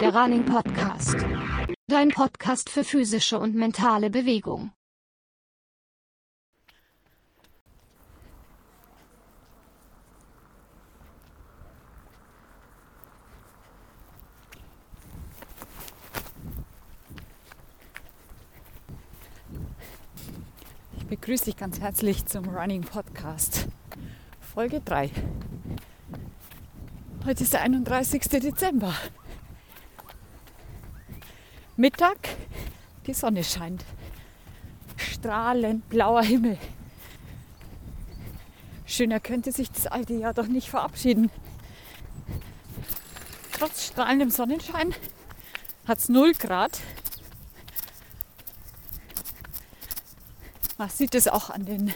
Der 0.00 0.14
Running 0.14 0.44
Podcast. 0.44 1.16
Dein 1.86 2.10
Podcast 2.10 2.68
für 2.68 2.84
physische 2.84 3.38
und 3.38 3.54
mentale 3.54 4.10
Bewegung. 4.10 4.72
Begrüße 21.20 21.44
dich 21.44 21.56
ganz 21.56 21.78
herzlich 21.78 22.26
zum 22.26 22.48
Running 22.48 22.80
Podcast, 22.80 23.68
Folge 24.40 24.80
3. 24.80 25.12
Heute 27.24 27.44
ist 27.44 27.52
der 27.52 27.60
31. 27.60 28.22
Dezember. 28.22 28.92
Mittag, 31.76 32.18
die 33.06 33.14
Sonne 33.14 33.44
scheint. 33.44 33.84
Strahlend 34.96 35.88
blauer 35.88 36.24
Himmel. 36.24 36.58
Schöner 38.84 39.20
könnte 39.20 39.52
sich 39.52 39.70
das 39.70 39.86
alte 39.86 40.14
Jahr 40.14 40.34
doch 40.34 40.48
nicht 40.48 40.68
verabschieden. 40.68 41.30
Trotz 43.52 43.86
strahlendem 43.86 44.30
Sonnenschein 44.30 44.92
hat 45.86 45.98
es 45.98 46.08
0 46.08 46.32
Grad. 46.32 46.80
Man 50.76 50.88
sieht 50.88 51.14
es 51.14 51.28
auch 51.28 51.50
an 51.50 51.64
den, 51.64 51.92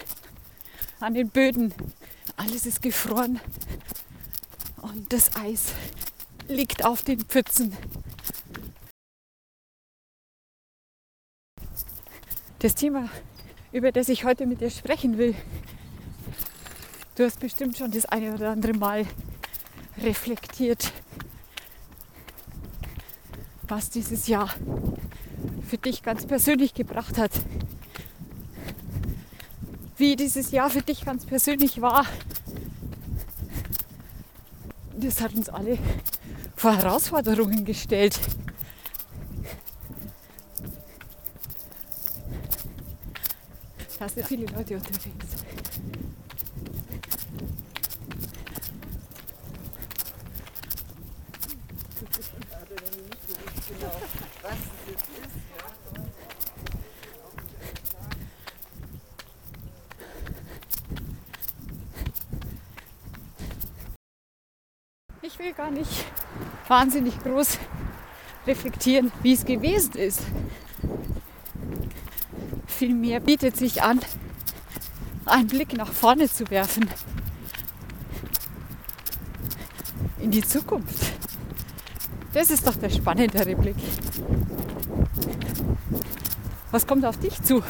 an 0.99 1.13
den 1.13 1.29
Böden. 1.29 1.73
Alles 2.37 2.65
ist 2.65 2.81
gefroren 2.81 3.39
und 4.81 5.11
das 5.11 5.35
Eis 5.35 5.73
liegt 6.47 6.85
auf 6.85 7.03
den 7.03 7.19
Pfützen. 7.19 7.75
Das 12.59 12.75
Thema, 12.75 13.09
über 13.71 13.91
das 13.91 14.09
ich 14.09 14.23
heute 14.23 14.45
mit 14.45 14.61
dir 14.61 14.69
sprechen 14.69 15.17
will, 15.17 15.35
du 17.15 17.25
hast 17.25 17.39
bestimmt 17.39 17.77
schon 17.77 17.91
das 17.91 18.05
eine 18.05 18.33
oder 18.33 18.51
andere 18.51 18.73
Mal 18.73 19.05
reflektiert, 19.97 20.93
was 23.63 23.89
dieses 23.89 24.27
Jahr 24.27 24.49
für 25.67 25.77
dich 25.77 26.01
ganz 26.01 26.25
persönlich 26.25 26.73
gebracht 26.73 27.17
hat. 27.17 27.31
Wie 29.99 30.15
dieses 30.15 30.51
Jahr 30.51 30.69
für 30.69 30.81
dich 30.81 31.03
ganz 31.03 31.25
persönlich 31.25 31.81
war. 31.81 32.05
Das 34.95 35.19
hat 35.19 35.35
uns 35.35 35.49
alle 35.49 35.77
vor 36.55 36.73
Herausforderungen 36.73 37.65
gestellt. 37.65 38.17
Da 43.99 44.07
sind 44.07 44.25
viele 44.25 44.45
Leute 44.45 44.77
unterwegs. 44.77 45.27
Ich 65.39 65.45
will 65.45 65.53
gar 65.53 65.71
nicht 65.71 66.05
wahnsinnig 66.67 67.17
groß 67.23 67.59
reflektieren, 68.45 69.09
wie 69.23 69.31
es 69.31 69.45
gewesen 69.45 69.93
ist. 69.93 70.19
Vielmehr 72.67 73.21
bietet 73.21 73.55
sich 73.55 73.81
an, 73.81 74.01
einen 75.25 75.47
Blick 75.47 75.77
nach 75.77 75.93
vorne 75.93 76.29
zu 76.29 76.49
werfen. 76.49 76.89
In 80.19 80.29
die 80.29 80.43
Zukunft. 80.43 81.13
Das 82.33 82.51
ist 82.51 82.67
doch 82.67 82.75
der 82.75 82.89
spannendere 82.89 83.55
Blick. 83.55 83.77
Was 86.71 86.85
kommt 86.85 87.05
auf 87.05 87.17
dich 87.17 87.41
zu? 87.41 87.63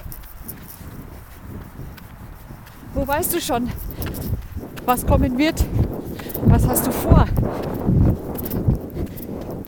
Wo 2.95 3.07
weißt 3.07 3.31
du 3.35 3.39
schon, 3.39 3.71
was 4.85 5.05
kommen 5.05 5.37
wird? 5.37 5.63
Was 6.45 6.67
hast 6.67 6.87
du 6.87 6.91
vor? 6.91 7.25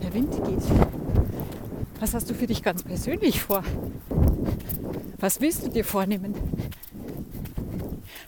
Der 0.02 0.14
Wind 0.14 0.32
geht. 0.32 0.62
Was 2.00 2.14
hast 2.14 2.28
du 2.30 2.34
für 2.34 2.46
dich 2.46 2.62
ganz 2.62 2.82
persönlich 2.82 3.40
vor? 3.40 3.62
Was 5.18 5.40
willst 5.40 5.64
du 5.64 5.68
dir 5.68 5.84
vornehmen? 5.84 6.34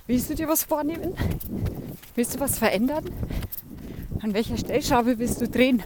Willst 0.06 0.31
du 0.31 0.34
dir 0.34 0.49
was 0.49 0.65
vornehmen? 0.65 1.15
Willst 2.15 2.34
du 2.34 2.41
was 2.41 2.59
verändern? 2.59 3.10
An 4.21 4.34
welcher 4.34 4.56
Stellschraube 4.56 5.19
willst 5.19 5.41
du 5.41 5.49
drehen? 5.49 5.83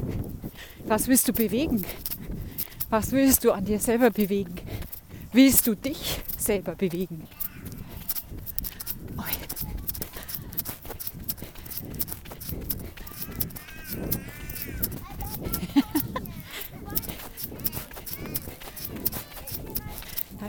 Was 0.86 1.08
willst 1.08 1.28
du 1.28 1.32
bewegen? 1.32 1.84
Was 2.90 3.12
willst 3.12 3.44
du 3.44 3.52
an 3.52 3.64
dir 3.64 3.78
selber 3.78 4.10
bewegen? 4.10 4.54
Willst 5.32 5.66
du 5.66 5.74
dich 5.74 6.20
selber 6.38 6.74
bewegen? 6.74 7.26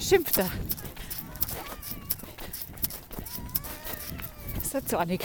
Schimpft 0.09 0.39
er. 0.39 0.49
Ist 4.59 4.73
der 4.73 4.85
zornig? 4.85 5.21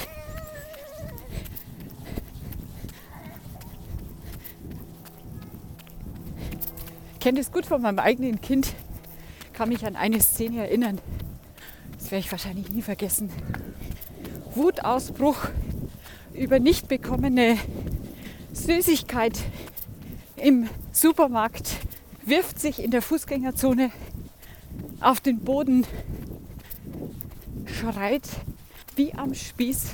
Ich 7.14 7.20
kenne 7.20 7.38
das 7.38 7.50
gut 7.50 7.64
von 7.64 7.80
meinem 7.80 7.98
eigenen 7.98 8.42
Kind. 8.42 8.74
Kann 9.54 9.70
mich 9.70 9.86
an 9.86 9.96
eine 9.96 10.20
Szene 10.20 10.66
erinnern. 10.66 11.00
Das 11.96 12.10
werde 12.10 12.18
ich 12.18 12.30
wahrscheinlich 12.30 12.68
nie 12.68 12.82
vergessen. 12.82 13.30
Wutausbruch 14.54 15.48
über 16.34 16.58
nicht 16.58 16.88
bekommene 16.88 17.56
Süßigkeit 18.52 19.38
im 20.36 20.68
Supermarkt, 20.92 21.70
wirft 22.26 22.60
sich 22.60 22.82
in 22.82 22.90
der 22.90 23.00
Fußgängerzone 23.00 23.90
auf 25.04 25.20
den 25.20 25.40
Boden, 25.40 25.86
schreit 27.66 28.26
wie 28.96 29.12
am 29.14 29.34
Spieß. 29.34 29.90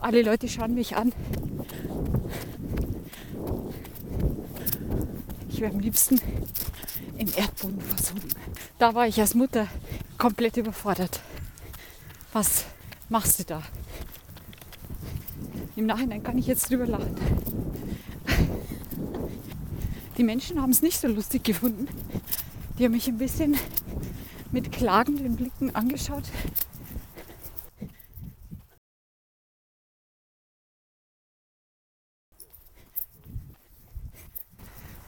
Alle 0.00 0.22
Leute 0.22 0.48
schauen 0.48 0.74
mich 0.74 0.96
an. 0.96 1.12
Ich 5.48 5.60
wäre 5.60 5.72
am 5.72 5.80
liebsten 5.80 6.20
im 7.16 7.28
Erdboden 7.34 7.80
versunken. 7.80 8.30
Da 8.78 8.94
war 8.94 9.06
ich 9.06 9.20
als 9.20 9.34
Mutter 9.34 9.68
komplett 10.18 10.56
überfordert. 10.56 11.20
Was 12.32 12.64
machst 13.08 13.38
du 13.38 13.44
da? 13.44 13.62
Im 15.76 15.86
Nachhinein 15.86 16.22
kann 16.22 16.36
ich 16.36 16.46
jetzt 16.46 16.68
drüber 16.70 16.86
lachen. 16.86 17.14
Die 20.18 20.24
Menschen 20.24 20.60
haben 20.60 20.70
es 20.70 20.82
nicht 20.82 21.00
so 21.00 21.08
lustig 21.08 21.44
gefunden. 21.44 21.86
Die 22.78 22.84
haben 22.84 22.92
mich 22.92 23.08
ein 23.08 23.18
bisschen 23.18 23.56
mit 24.56 24.72
klagenden 24.72 25.36
Blicken 25.36 25.74
angeschaut. 25.74 26.22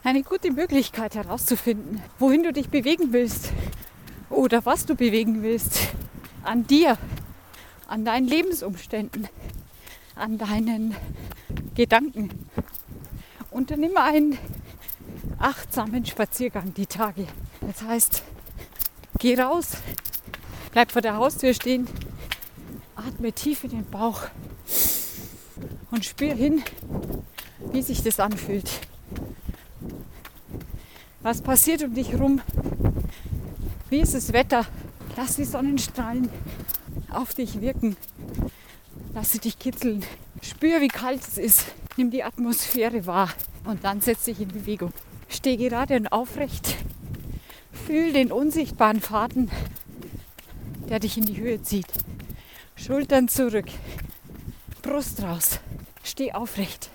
Eine 0.04 0.22
gute 0.22 0.50
Möglichkeit 0.50 1.14
herauszufinden, 1.14 2.02
wohin 2.18 2.42
du 2.42 2.52
dich 2.52 2.68
bewegen 2.68 3.14
willst 3.14 3.54
oder 4.28 4.66
was 4.66 4.84
du 4.84 4.94
bewegen 4.94 5.42
willst. 5.42 5.94
An 6.42 6.66
dir, 6.66 6.98
an 7.86 8.04
deinen 8.04 8.28
Lebensumständen, 8.28 9.28
an 10.14 10.36
deinen 10.36 10.94
Gedanken. 11.74 12.28
Unternimm 13.50 13.96
einen 13.96 14.36
achtsamen 15.38 16.04
Spaziergang 16.04 16.74
die 16.74 16.86
Tage. 16.86 17.26
Das 17.62 17.80
heißt, 17.80 18.22
Geh 19.20 19.34
raus, 19.34 19.72
bleib 20.70 20.92
vor 20.92 21.02
der 21.02 21.16
Haustür 21.16 21.52
stehen, 21.52 21.88
atme 22.94 23.32
tief 23.32 23.64
in 23.64 23.70
den 23.70 23.84
Bauch 23.84 24.22
und 25.90 26.04
spür 26.04 26.34
hin, 26.34 26.62
wie 27.72 27.82
sich 27.82 28.04
das 28.04 28.20
anfühlt. 28.20 28.70
Was 31.20 31.42
passiert 31.42 31.82
um 31.82 31.94
dich 31.94 32.14
rum? 32.14 32.40
Wie 33.90 33.98
ist 33.98 34.14
das 34.14 34.32
Wetter? 34.32 34.64
Lass 35.16 35.34
die 35.34 35.44
Sonnenstrahlen 35.44 36.28
auf 37.10 37.34
dich 37.34 37.60
wirken. 37.60 37.96
Lass 39.14 39.32
sie 39.32 39.40
dich 39.40 39.58
kitzeln. 39.58 40.04
Spür, 40.42 40.80
wie 40.80 40.86
kalt 40.86 41.22
es 41.26 41.38
ist. 41.38 41.64
Nimm 41.96 42.12
die 42.12 42.22
Atmosphäre 42.22 43.04
wahr 43.06 43.30
und 43.64 43.82
dann 43.82 44.00
setz 44.00 44.26
dich 44.26 44.40
in 44.40 44.48
Bewegung. 44.48 44.92
Steh 45.28 45.56
gerade 45.56 45.96
und 45.96 46.12
aufrecht. 46.12 46.76
Fühl 47.88 48.12
den 48.12 48.32
unsichtbaren 48.32 49.00
Faden, 49.00 49.50
der 50.90 51.00
dich 51.00 51.16
in 51.16 51.24
die 51.24 51.38
Höhe 51.38 51.62
zieht. 51.62 51.86
Schultern 52.76 53.28
zurück, 53.28 53.64
Brust 54.82 55.22
raus. 55.22 55.60
Steh 56.02 56.34
aufrecht. 56.34 56.90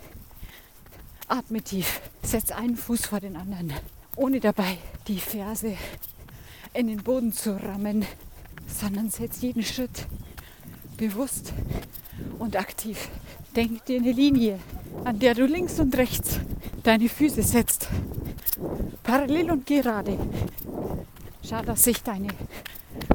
Atme 1.28 1.64
tief. 1.64 2.00
Setz 2.22 2.52
einen 2.52 2.78
Fuß 2.78 3.08
vor 3.08 3.20
den 3.20 3.38
anderen, 3.38 3.74
ohne 4.16 4.40
dabei 4.40 4.78
die 5.08 5.18
Ferse 5.20 5.78
in 6.76 6.86
den 6.86 7.02
Boden 7.02 7.34
zu 7.34 7.60
rammen, 7.60 8.06
sondern 8.68 9.10
setz 9.10 9.42
jeden 9.42 9.64
Schritt 9.64 10.06
bewusst 10.98 11.54
und 12.38 12.56
aktiv. 12.56 13.10
Denk 13.56 13.84
dir 13.86 14.00
eine 14.00 14.12
Linie, 14.12 14.60
an 15.06 15.18
der 15.18 15.34
du 15.34 15.48
links 15.48 15.80
und 15.80 15.98
rechts 15.98 16.40
deine 16.84 17.10
Füße 17.10 17.42
setzt. 17.42 17.88
Parallel 19.02 19.50
und 19.50 19.66
gerade. 19.66 20.20
Schau, 21.54 21.62
dass 21.62 21.84
sich 21.84 22.02
deine 22.02 22.30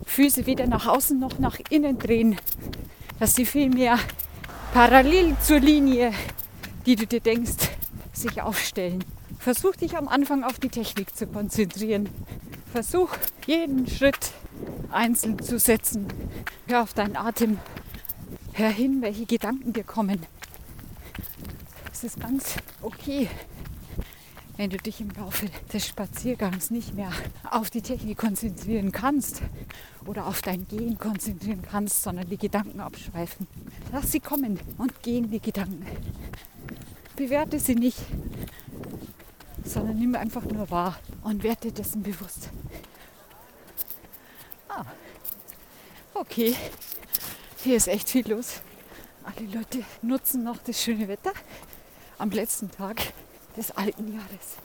Füße 0.06 0.46
weder 0.46 0.68
nach 0.68 0.86
außen 0.86 1.18
noch 1.18 1.40
nach 1.40 1.58
innen 1.70 1.98
drehen. 1.98 2.36
Dass 3.18 3.34
sie 3.34 3.44
vielmehr 3.44 3.98
parallel 4.72 5.34
zur 5.42 5.58
Linie, 5.58 6.12
die 6.86 6.94
du 6.94 7.04
dir 7.04 7.18
denkst, 7.18 7.68
sich 8.12 8.40
aufstellen. 8.40 9.02
Versuch 9.40 9.74
dich 9.74 9.96
am 9.96 10.06
Anfang 10.06 10.44
auf 10.44 10.60
die 10.60 10.68
Technik 10.68 11.16
zu 11.16 11.26
konzentrieren. 11.26 12.08
Versuch 12.70 13.10
jeden 13.44 13.88
Schritt 13.88 14.30
einzeln 14.92 15.42
zu 15.42 15.58
setzen. 15.58 16.06
Hör 16.68 16.84
auf 16.84 16.94
deinen 16.94 17.16
Atem. 17.16 17.58
Hör 18.52 18.70
hin, 18.70 19.02
welche 19.02 19.26
Gedanken 19.26 19.72
dir 19.72 19.82
kommen. 19.82 20.24
Es 21.92 22.04
ist 22.04 22.20
ganz 22.20 22.54
okay, 22.82 23.28
wenn 24.58 24.70
du 24.70 24.76
dich 24.76 25.00
im 25.00 25.10
Laufe 25.10 25.46
des 25.72 25.86
Spaziergangs 25.86 26.70
nicht 26.70 26.92
mehr 26.94 27.12
auf 27.48 27.70
die 27.70 27.80
Technik 27.80 28.18
konzentrieren 28.18 28.90
kannst 28.90 29.40
oder 30.04 30.26
auf 30.26 30.42
dein 30.42 30.66
Gehen 30.66 30.98
konzentrieren 30.98 31.62
kannst, 31.62 32.02
sondern 32.02 32.28
die 32.28 32.36
Gedanken 32.36 32.80
abschweifen. 32.80 33.46
Lass 33.92 34.10
sie 34.10 34.18
kommen 34.18 34.58
und 34.76 35.00
gehen 35.02 35.30
die 35.30 35.38
Gedanken. 35.38 35.86
Bewerte 37.14 37.60
sie 37.60 37.76
nicht, 37.76 38.00
sondern 39.64 39.96
nimm 39.96 40.16
einfach 40.16 40.44
nur 40.44 40.68
wahr 40.70 40.98
und 41.22 41.44
werde 41.44 41.70
dessen 41.70 42.02
bewusst. 42.02 42.50
Ah, 44.68 44.84
okay, 46.14 46.56
hier 47.62 47.76
ist 47.76 47.86
echt 47.86 48.10
viel 48.10 48.28
los. 48.28 48.60
Alle 49.22 49.46
Leute 49.46 49.84
nutzen 50.02 50.42
noch 50.42 50.58
das 50.58 50.82
schöne 50.82 51.06
Wetter 51.06 51.32
am 52.18 52.30
letzten 52.30 52.72
Tag 52.72 52.96
des 53.58 53.72
alten 53.72 54.14
Jahres. 54.14 54.56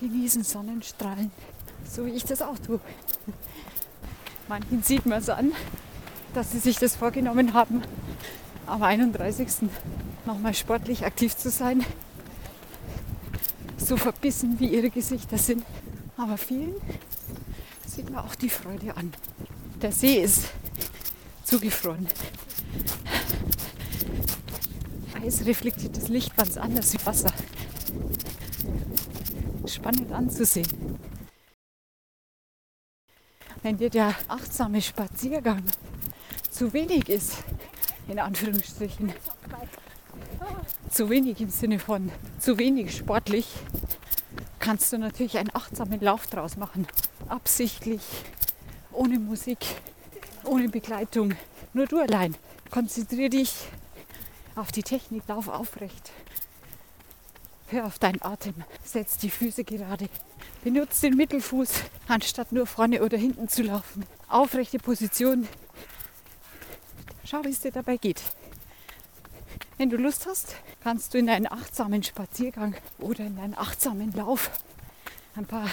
Genießen 0.00 0.42
Sonnenstrahlen, 0.42 1.30
so 1.88 2.06
wie 2.06 2.10
ich 2.10 2.24
das 2.24 2.40
auch 2.40 2.58
tue. 2.58 2.80
Manchen 4.48 4.82
sieht 4.82 5.04
man 5.04 5.18
es 5.18 5.28
an, 5.28 5.52
dass 6.32 6.52
sie 6.52 6.58
sich 6.58 6.78
das 6.78 6.96
vorgenommen 6.96 7.52
haben, 7.52 7.82
am 8.66 8.82
31. 8.82 9.68
nochmal 10.24 10.54
sportlich 10.54 11.04
aktiv 11.04 11.36
zu 11.36 11.50
sein. 11.50 11.84
So 13.76 13.96
verbissen 13.96 14.58
wie 14.58 14.68
ihre 14.68 14.90
Gesichter 14.90 15.36
sind. 15.36 15.64
Aber 16.16 16.38
vielen 16.38 16.74
sieht 17.86 18.10
man 18.10 18.24
auch 18.24 18.34
die 18.34 18.50
Freude 18.50 18.96
an. 18.96 19.12
Der 19.82 19.92
See 19.92 20.22
ist 20.22 20.48
zugefroren. 21.44 22.08
Eis 25.22 25.44
reflektiert 25.44 25.96
das 25.96 26.08
Licht 26.08 26.36
ganz 26.36 26.56
anders 26.56 26.92
wie 26.94 27.06
Wasser. 27.06 27.32
Spannend 29.68 30.10
anzusehen. 30.12 30.98
Wenn 33.62 33.76
dir 33.76 33.90
der 33.90 34.14
achtsame 34.28 34.80
Spaziergang 34.80 35.62
zu 36.50 36.72
wenig 36.72 37.08
ist, 37.08 37.44
in 38.08 38.18
Anführungsstrichen, 38.18 39.12
zu 40.90 41.10
wenig 41.10 41.40
im 41.40 41.50
Sinne 41.50 41.78
von 41.78 42.10
zu 42.38 42.56
wenig 42.58 42.96
sportlich, 42.96 43.46
kannst 44.58 44.92
du 44.92 44.98
natürlich 44.98 45.36
einen 45.36 45.54
achtsamen 45.54 46.00
Lauf 46.00 46.26
draus 46.28 46.56
machen. 46.56 46.86
Absichtlich, 47.28 48.02
ohne 48.92 49.18
Musik, 49.18 49.58
ohne 50.44 50.68
Begleitung, 50.68 51.34
nur 51.74 51.86
du 51.86 51.98
allein. 52.00 52.34
Konzentriere 52.70 53.30
dich 53.30 53.52
auf 54.56 54.72
die 54.72 54.82
Technik, 54.82 55.24
lauf 55.28 55.48
aufrecht. 55.48 56.10
Hör 57.70 57.84
auf 57.84 57.98
deinen 57.98 58.22
Atem, 58.22 58.54
setz 58.82 59.18
die 59.18 59.28
Füße 59.28 59.62
gerade. 59.62 60.08
Benutze 60.64 61.02
den 61.02 61.18
Mittelfuß, 61.18 61.68
anstatt 62.08 62.50
nur 62.50 62.66
vorne 62.66 63.02
oder 63.02 63.18
hinten 63.18 63.48
zu 63.48 63.62
laufen. 63.62 64.06
Aufrechte 64.26 64.78
Position. 64.78 65.46
Schau, 67.24 67.44
wie 67.44 67.50
es 67.50 67.60
dir 67.60 67.70
dabei 67.70 67.98
geht. 67.98 68.22
Wenn 69.76 69.90
du 69.90 69.98
Lust 69.98 70.26
hast, 70.26 70.56
kannst 70.82 71.12
du 71.12 71.18
in 71.18 71.28
einen 71.28 71.46
achtsamen 71.46 72.02
Spaziergang 72.02 72.74
oder 73.00 73.26
in 73.26 73.38
einen 73.38 73.56
achtsamen 73.56 74.14
Lauf 74.14 74.50
ein 75.36 75.44
paar 75.44 75.68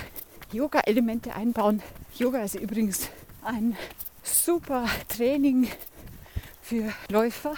Yoga-Elemente 0.51 1.33
einbauen. 1.33 1.81
Yoga 2.17 2.43
ist 2.43 2.55
übrigens 2.55 3.09
ein 3.41 3.77
super 4.21 4.85
Training 5.07 5.69
für 6.61 6.91
Läufer. 7.09 7.55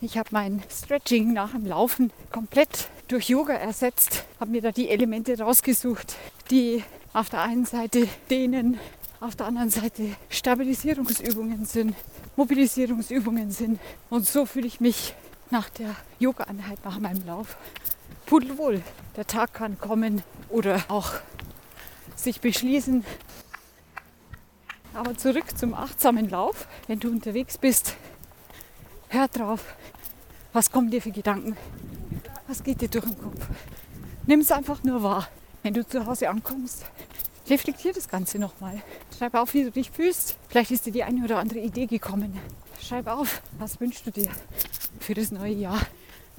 Ich 0.00 0.16
habe 0.16 0.30
mein 0.32 0.62
Stretching 0.70 1.34
nach 1.34 1.52
dem 1.52 1.66
Laufen 1.66 2.10
komplett 2.32 2.88
durch 3.08 3.28
Yoga 3.28 3.54
ersetzt, 3.54 4.24
habe 4.40 4.50
mir 4.50 4.62
da 4.62 4.72
die 4.72 4.88
Elemente 4.88 5.38
rausgesucht, 5.38 6.16
die 6.50 6.82
auf 7.12 7.30
der 7.30 7.42
einen 7.42 7.64
Seite 7.64 8.08
dehnen, 8.30 8.78
auf 9.20 9.36
der 9.36 9.46
anderen 9.46 9.70
Seite 9.70 10.10
Stabilisierungsübungen 10.28 11.64
sind, 11.64 11.94
Mobilisierungsübungen 12.36 13.50
sind. 13.50 13.80
Und 14.10 14.26
so 14.26 14.44
fühle 14.44 14.66
ich 14.66 14.80
mich 14.80 15.14
nach 15.50 15.70
der 15.70 15.94
Yoga-Einheit, 16.18 16.84
nach 16.84 16.98
meinem 16.98 17.24
Lauf 17.26 17.56
pudelwohl. 18.26 18.82
Der 19.16 19.26
Tag 19.26 19.54
kann 19.54 19.78
kommen 19.78 20.22
oder 20.48 20.84
auch 20.88 21.12
sich 22.16 22.40
beschließen, 22.40 23.04
aber 24.94 25.16
zurück 25.16 25.56
zum 25.56 25.74
achtsamen 25.74 26.28
Lauf. 26.28 26.66
Wenn 26.88 26.98
du 26.98 27.08
unterwegs 27.10 27.56
bist, 27.56 27.94
hör 29.08 29.28
drauf. 29.28 29.74
Was 30.52 30.70
kommen 30.70 30.90
dir 30.90 31.02
für 31.02 31.12
Gedanken? 31.12 31.56
Was 32.48 32.62
geht 32.62 32.80
dir 32.80 32.88
durch 32.88 33.04
den 33.04 33.18
Kopf? 33.18 33.46
Nimm 34.26 34.40
es 34.40 34.52
einfach 34.52 34.82
nur 34.84 35.02
wahr. 35.02 35.28
Wenn 35.62 35.74
du 35.74 35.86
zu 35.86 36.06
Hause 36.06 36.28
ankommst, 36.28 36.84
reflektier 37.48 37.92
das 37.92 38.08
Ganze 38.08 38.38
nochmal. 38.38 38.82
Schreib 39.16 39.34
auf, 39.34 39.52
wie 39.54 39.64
du 39.64 39.70
dich 39.70 39.90
fühlst. 39.90 40.36
Vielleicht 40.48 40.70
ist 40.70 40.86
dir 40.86 40.92
die 40.92 41.02
eine 41.02 41.24
oder 41.24 41.38
andere 41.38 41.58
Idee 41.58 41.86
gekommen. 41.86 42.38
Schreib 42.80 43.08
auf, 43.08 43.42
was 43.58 43.80
wünschst 43.80 44.06
du 44.06 44.12
dir 44.12 44.28
für 45.00 45.14
das 45.14 45.32
neue 45.32 45.54
Jahr. 45.54 45.80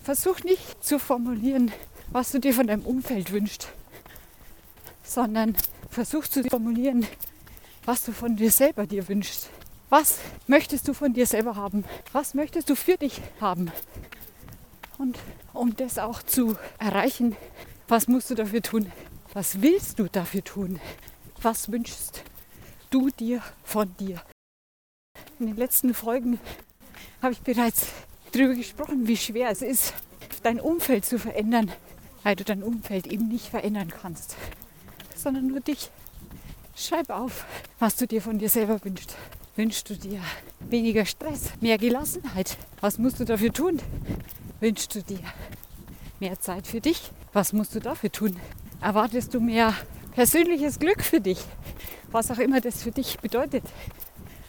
Versuch 0.04 0.44
nicht 0.44 0.84
zu 0.84 1.00
formulieren, 1.00 1.72
was 2.12 2.32
du 2.32 2.40
dir 2.40 2.54
von 2.54 2.68
deinem 2.68 2.86
Umfeld 2.86 3.32
wünschst, 3.32 3.68
sondern 5.04 5.58
versuch 5.90 6.28
zu 6.28 6.44
formulieren, 6.44 7.06
was 7.84 8.04
du 8.04 8.14
von 8.14 8.38
dir 8.38 8.52
selber 8.52 8.86
dir 8.86 9.08
wünschst. 9.10 9.50
Was 9.90 10.20
möchtest 10.48 10.88
du 10.88 10.94
von 10.94 11.14
dir 11.14 11.26
selber 11.26 11.56
haben? 11.56 11.86
Was 12.14 12.34
möchtest 12.34 12.70
du 12.70 12.76
für 12.76 12.98
dich 12.98 13.22
haben? 13.42 13.72
Und 14.98 15.18
um 15.58 15.76
das 15.76 15.98
auch 15.98 16.24
zu 16.24 16.56
erreichen, 16.80 17.36
was 17.88 18.08
musst 18.08 18.30
du 18.30 18.36
dafür 18.36 18.62
tun? 18.62 18.92
Was 19.34 19.62
willst 19.62 20.00
du 20.00 20.08
dafür 20.08 20.44
tun? 20.44 20.80
Was 21.42 21.72
wünschst 21.72 22.24
du 22.90 23.10
dir 23.10 23.42
von 23.64 23.96
dir? 23.98 24.22
In 25.40 25.48
den 25.48 25.56
letzten 25.56 25.94
Folgen 25.94 26.40
habe 27.22 27.34
ich 27.34 27.42
bereits 27.42 27.88
darüber 28.32 28.56
gesprochen, 28.56 29.08
wie 29.08 29.18
schwer 29.18 29.50
es 29.50 29.62
ist, 29.62 29.94
dein 30.44 30.60
Umfeld 30.60 31.06
zu 31.06 31.20
verändern, 31.20 31.72
weil 32.24 32.36
du 32.36 32.44
dein 32.44 32.64
Umfeld 32.64 33.08
eben 33.08 33.28
nicht 33.28 33.48
verändern 33.48 33.90
kannst, 33.90 34.36
sondern 35.16 35.48
nur 35.48 35.60
dich. 35.60 35.90
Schreib 36.76 37.10
auf, 37.10 37.46
was 37.80 37.96
du 37.96 38.08
dir 38.08 38.22
von 38.22 38.38
dir 38.38 38.50
selber 38.50 38.84
wünschst. 38.84 39.16
Wünschst 39.56 39.90
du 39.90 39.96
dir 39.96 40.22
weniger 40.60 41.06
Stress, 41.06 41.52
mehr 41.62 41.80
Gelassenheit? 41.80 42.58
Was 42.82 43.00
musst 43.00 43.20
du 43.20 43.26
dafür 43.26 43.52
tun? 43.52 43.82
Wünschst 44.60 44.96
du 44.96 45.04
dir 45.04 45.20
mehr 46.20 46.40
Zeit 46.40 46.66
für 46.66 46.82
dich? 46.82 47.12
Was 47.32 47.54
musst 47.54 47.76
du 47.76 47.80
dafür 47.80 48.12
tun? 48.12 48.40
Erwartest 48.82 49.34
du 49.36 49.40
mehr 49.40 49.74
persönliches 50.14 50.80
Glück 50.80 51.04
für 51.04 51.22
dich? 51.22 51.40
Was 52.12 52.32
auch 52.32 52.40
immer 52.40 52.60
das 52.60 52.82
für 52.82 52.90
dich 52.92 53.20
bedeutet. 53.20 53.64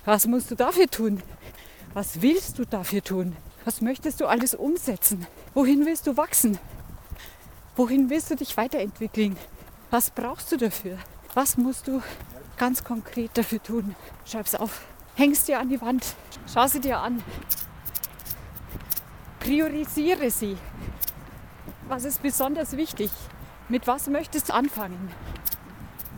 Was 0.06 0.26
musst 0.26 0.50
du 0.50 0.54
dafür 0.54 0.86
tun? 0.86 1.22
Was 1.92 2.22
willst 2.22 2.58
du 2.58 2.64
dafür 2.64 3.02
tun? 3.04 3.36
Was 3.66 3.82
möchtest 3.82 4.22
du 4.22 4.26
alles 4.26 4.54
umsetzen? 4.54 5.26
Wohin 5.52 5.84
willst 5.84 6.06
du 6.06 6.16
wachsen? 6.16 6.58
Wohin 7.76 8.08
willst 8.08 8.30
du 8.30 8.36
dich 8.36 8.56
weiterentwickeln? 8.56 9.36
Was 9.90 10.10
brauchst 10.10 10.50
du 10.52 10.56
dafür? 10.56 10.96
Was 11.34 11.58
musst 11.58 11.86
du 11.86 12.00
ganz 12.56 12.82
konkret 12.82 13.32
dafür 13.34 13.62
tun? 13.62 13.94
Schreib's 14.24 14.54
auf. 14.54 14.86
Hängst 15.16 15.48
dir 15.48 15.58
an 15.58 15.68
die 15.68 15.80
Wand. 15.82 16.14
Schau 16.50 16.66
sie 16.66 16.80
dir 16.80 16.98
an. 16.98 17.22
Priorisiere 19.48 20.30
sie. 20.30 20.58
Was 21.88 22.04
ist 22.04 22.20
besonders 22.20 22.76
wichtig? 22.76 23.10
Mit 23.70 23.86
was 23.86 24.06
möchtest 24.08 24.50
du 24.50 24.52
anfangen? 24.52 25.10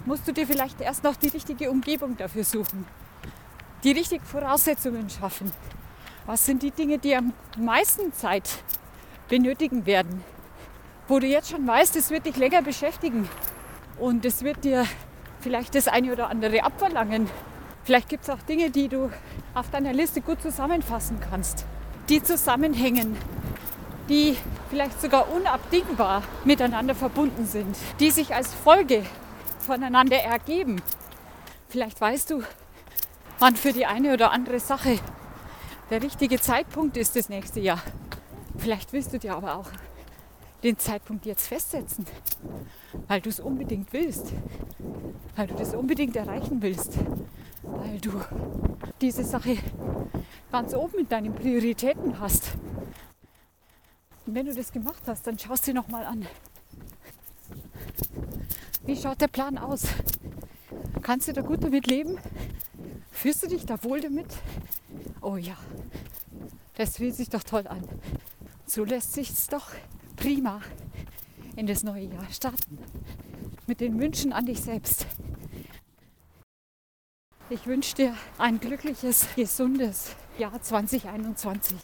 Musst 0.04 0.26
du 0.26 0.32
dir 0.32 0.48
vielleicht 0.48 0.80
erst 0.80 1.04
noch 1.04 1.14
die 1.14 1.28
richtige 1.28 1.70
Umgebung 1.70 2.16
dafür 2.16 2.42
suchen? 2.42 2.84
Die 3.84 3.92
richtigen 3.92 4.24
Voraussetzungen 4.24 5.08
schaffen? 5.08 5.52
Was 6.26 6.44
sind 6.44 6.64
die 6.64 6.72
Dinge, 6.72 6.98
die 6.98 7.14
am 7.14 7.32
meisten 7.56 8.12
Zeit 8.12 8.50
benötigen 9.28 9.86
werden? 9.86 10.24
Wo 11.06 11.20
du 11.20 11.28
jetzt 11.28 11.50
schon 11.50 11.64
weißt, 11.64 11.94
es 11.94 12.10
wird 12.10 12.26
dich 12.26 12.36
länger 12.36 12.62
beschäftigen 12.62 13.28
und 14.00 14.24
es 14.24 14.42
wird 14.42 14.64
dir 14.64 14.86
vielleicht 15.38 15.76
das 15.76 15.86
eine 15.86 16.12
oder 16.12 16.30
andere 16.30 16.64
abverlangen. 16.64 17.30
Vielleicht 17.84 18.08
gibt 18.08 18.24
es 18.24 18.30
auch 18.30 18.42
Dinge, 18.42 18.70
die 18.70 18.88
du 18.88 19.08
auf 19.54 19.70
deiner 19.70 19.92
Liste 19.92 20.20
gut 20.20 20.42
zusammenfassen 20.42 21.20
kannst, 21.20 21.64
die 22.10 22.22
zusammenhängen, 22.22 23.16
die 24.08 24.36
vielleicht 24.68 25.00
sogar 25.00 25.32
unabdingbar 25.32 26.22
miteinander 26.44 26.94
verbunden 26.94 27.46
sind, 27.46 27.76
die 28.00 28.10
sich 28.10 28.34
als 28.34 28.52
Folge 28.52 29.04
voneinander 29.60 30.16
ergeben. 30.18 30.82
Vielleicht 31.68 32.00
weißt 32.00 32.30
du, 32.30 32.42
wann 33.38 33.54
für 33.54 33.72
die 33.72 33.86
eine 33.86 34.12
oder 34.12 34.32
andere 34.32 34.58
Sache 34.58 34.98
der 35.90 36.02
richtige 36.02 36.40
Zeitpunkt 36.40 36.96
ist 36.96 37.14
das 37.14 37.28
nächste 37.28 37.60
Jahr. 37.60 37.80
Vielleicht 38.58 38.92
willst 38.92 39.12
du 39.12 39.18
dir 39.18 39.36
aber 39.36 39.56
auch 39.56 39.68
den 40.64 40.78
Zeitpunkt 40.78 41.26
jetzt 41.26 41.46
festsetzen, 41.46 42.06
weil 43.06 43.20
du 43.20 43.28
es 43.28 43.38
unbedingt 43.38 43.92
willst, 43.92 44.32
weil 45.36 45.46
du 45.46 45.54
das 45.54 45.74
unbedingt 45.74 46.16
erreichen 46.16 46.60
willst, 46.60 46.98
weil 47.62 48.00
du 48.00 48.12
diese 49.00 49.24
Sache 49.24 49.56
ganz 50.50 50.74
oben 50.74 50.98
in 50.98 51.08
deinen 51.08 51.34
Prioritäten 51.34 52.18
hast. 52.18 52.56
Und 54.26 54.34
wenn 54.34 54.46
du 54.46 54.54
das 54.54 54.72
gemacht 54.72 55.02
hast, 55.06 55.26
dann 55.26 55.38
schaust 55.38 55.66
du 55.66 55.74
nochmal 55.74 56.04
an. 56.04 56.26
Wie 58.84 58.96
schaut 58.96 59.20
der 59.20 59.28
Plan 59.28 59.58
aus? 59.58 59.82
Kannst 61.02 61.28
du 61.28 61.32
da 61.32 61.42
gut 61.42 61.62
damit 61.62 61.86
leben? 61.86 62.18
Fühlst 63.10 63.42
du 63.42 63.48
dich 63.48 63.66
da 63.66 63.82
wohl 63.84 64.00
damit? 64.00 64.26
Oh 65.20 65.36
ja, 65.36 65.56
das 66.76 66.96
fühlt 66.96 67.14
sich 67.14 67.28
doch 67.28 67.42
toll 67.42 67.66
an. 67.66 67.82
So 68.66 68.84
lässt 68.84 69.12
sich 69.12 69.30
es 69.30 69.46
doch 69.48 69.70
prima 70.16 70.60
in 71.56 71.66
das 71.66 71.82
neue 71.82 72.04
Jahr 72.04 72.26
starten. 72.30 72.78
Mit 73.66 73.80
den 73.80 74.00
Wünschen 74.00 74.32
an 74.32 74.46
dich 74.46 74.60
selbst. 74.60 75.06
Ich 77.50 77.66
wünsche 77.66 77.96
dir 77.96 78.14
ein 78.38 78.60
glückliches, 78.60 79.26
gesundes 79.34 80.14
Jahr 80.40 80.60
2021. 80.60 81.76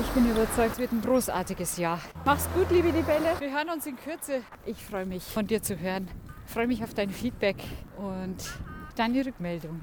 Ich 0.00 0.06
bin 0.10 0.30
überzeugt, 0.30 0.74
es 0.74 0.78
wird 0.78 0.92
ein 0.92 1.02
großartiges 1.02 1.76
Jahr. 1.76 2.00
Mach's 2.24 2.48
gut, 2.54 2.70
liebe 2.70 2.90
Libelle. 2.90 3.34
Wir 3.40 3.50
hören 3.50 3.68
uns 3.70 3.84
in 3.84 3.96
Kürze. 3.96 4.42
Ich 4.64 4.76
freue 4.76 5.06
mich, 5.06 5.24
von 5.24 5.48
dir 5.48 5.60
zu 5.60 5.76
hören. 5.80 6.08
Ich 6.46 6.52
freue 6.52 6.68
mich 6.68 6.84
auf 6.84 6.94
dein 6.94 7.10
Feedback 7.10 7.56
und 7.96 8.36
deine 8.94 9.26
Rückmeldung. 9.26 9.80